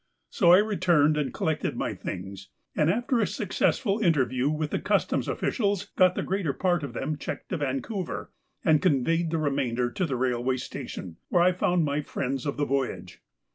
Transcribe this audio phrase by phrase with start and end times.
[0.31, 5.27] So I returned and collected my things, and after a successful interview with the Customs
[5.27, 8.31] officials got the greater part of them checked to Vancouver,
[8.65, 12.65] and conveyed the remainder to the railway station, where I found my friends of the
[12.65, 13.21] voyage.